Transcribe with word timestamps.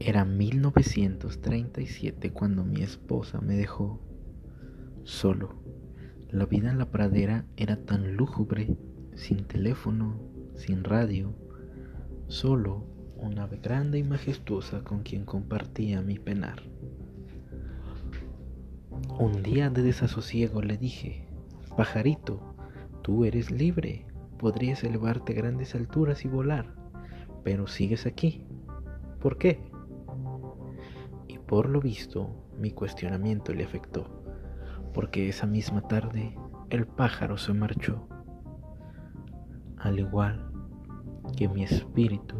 Era 0.00 0.24
1937 0.24 2.32
cuando 2.32 2.64
mi 2.64 2.82
esposa 2.82 3.40
me 3.40 3.56
dejó 3.56 4.00
solo. 5.02 5.56
La 6.30 6.46
vida 6.46 6.70
en 6.70 6.78
la 6.78 6.88
pradera 6.90 7.46
era 7.56 7.84
tan 7.84 8.16
lúgubre, 8.16 8.78
sin 9.16 9.44
teléfono, 9.44 10.20
sin 10.54 10.84
radio, 10.84 11.34
solo 12.28 12.86
una 13.16 13.42
ave 13.44 13.58
grande 13.58 13.98
y 13.98 14.04
majestuosa 14.04 14.84
con 14.84 15.02
quien 15.02 15.24
compartía 15.24 16.00
mi 16.00 16.20
penar. 16.20 16.62
Un 19.18 19.42
día 19.42 19.70
de 19.70 19.82
desasosiego 19.82 20.62
le 20.62 20.76
dije, 20.76 21.26
pajarito, 21.76 22.54
tú 23.02 23.24
eres 23.24 23.50
libre, 23.50 24.06
podrías 24.38 24.84
elevarte 24.84 25.32
a 25.32 25.36
grandes 25.36 25.74
alturas 25.74 26.24
y 26.24 26.28
volar, 26.28 26.72
pero 27.42 27.66
sigues 27.66 28.06
aquí. 28.06 28.44
¿Por 29.20 29.38
qué? 29.38 29.67
Por 31.48 31.70
lo 31.70 31.80
visto, 31.80 32.28
mi 32.58 32.72
cuestionamiento 32.72 33.54
le 33.54 33.64
afectó, 33.64 34.04
porque 34.92 35.30
esa 35.30 35.46
misma 35.46 35.80
tarde 35.80 36.36
el 36.68 36.86
pájaro 36.86 37.38
se 37.38 37.54
marchó, 37.54 38.06
al 39.78 39.98
igual 39.98 40.52
que 41.38 41.48
mi 41.48 41.64
espíritu. 41.64 42.36